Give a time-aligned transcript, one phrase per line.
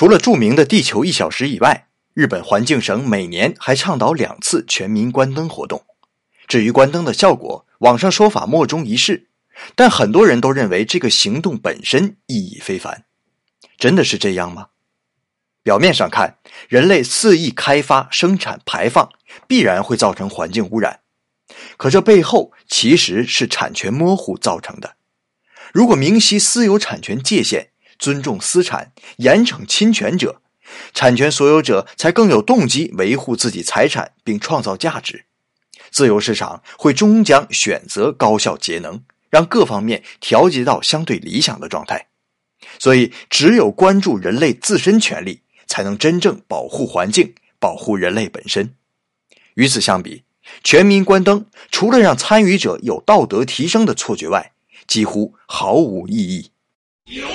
[0.00, 5.84] 除了著名的地球一小时以外，日本环境省每年还倡导两次全民关灯活动。
[6.48, 9.28] 至于关灯的效果，网上说法莫衷一是，
[9.74, 13.04] 但很多人都认为这个行动本身意义非凡。
[13.76, 14.68] 真的是这样吗？
[15.62, 16.38] 表面上看，
[16.70, 19.10] 人类肆意开发、生产、排放，
[19.46, 21.00] 必然会造成环境污染。
[21.76, 24.96] 可这背后其实是产权模糊造成的。
[25.74, 30.40] 如果明晰私有产权界限，尊重私产，严惩侵权者，
[30.92, 35.26] 产权所有者才更有动机维护自己财产并创造价值。
[35.92, 42.08] 自由市场会终将选择高效节能，让各方面调节到相对理想的状态。
[42.78, 48.74] 所以，只有关注人类自身权利，才能真正保护环境，保护人类本身。
[49.54, 50.22] 与此相比，
[50.62, 54.52] 全民关灯除了让参与者有道德提升的错觉外，
[54.86, 56.50] 几乎毫无意义。
[57.06, 57.26] 有